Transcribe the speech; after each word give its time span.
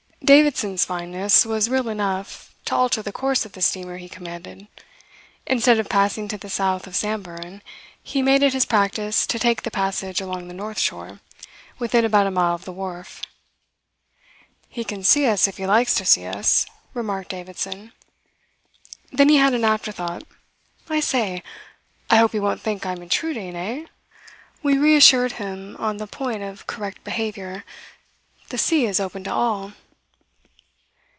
Davidson's 0.23 0.85
fineness 0.85 1.45
was 1.45 1.67
real 1.69 1.89
enough 1.89 2.55
to 2.63 2.73
alter 2.73 3.01
the 3.01 3.11
course 3.11 3.45
of 3.45 3.51
the 3.51 3.61
steamer 3.61 3.97
he 3.97 4.07
commanded. 4.07 4.67
Instead 5.45 5.77
of 5.77 5.89
passing 5.89 6.29
to 6.29 6.37
the 6.37 6.49
south 6.49 6.87
of 6.87 6.95
Samburan, 6.95 7.61
he 8.01 8.21
made 8.21 8.41
it 8.41 8.53
his 8.53 8.65
practice 8.65 9.27
to 9.27 9.37
take 9.37 9.63
the 9.63 9.71
passage 9.71 10.21
along 10.21 10.47
the 10.47 10.53
north 10.53 10.79
shore, 10.79 11.19
within 11.79 12.05
about 12.05 12.27
a 12.27 12.31
mile 12.31 12.55
of 12.55 12.63
the 12.63 12.71
wharf. 12.71 13.21
"He 14.69 14.85
can 14.85 15.03
see 15.03 15.25
us 15.25 15.49
if 15.49 15.57
he 15.57 15.65
likes 15.67 15.95
to 15.95 16.05
see 16.05 16.25
us," 16.25 16.65
remarked 16.93 17.31
Davidson. 17.31 17.91
Then 19.11 19.27
he 19.27 19.35
had 19.35 19.53
an 19.53 19.65
afterthought: 19.65 20.23
"I 20.89 21.01
say! 21.01 21.43
I 22.09 22.17
hope 22.17 22.31
he 22.31 22.39
won't 22.39 22.61
think 22.61 22.85
I 22.85 22.93
am 22.93 23.01
intruding, 23.01 23.53
eh?" 23.57 23.87
We 24.63 24.77
reassured 24.77 25.33
him 25.33 25.75
on 25.77 25.97
the 25.97 26.07
point 26.07 26.41
of 26.41 26.67
correct 26.67 27.03
behaviour. 27.03 27.65
The 28.47 28.57
sea 28.57 28.85
is 28.85 29.01
open 29.01 29.25
to 29.25 29.33
all. 29.33 29.73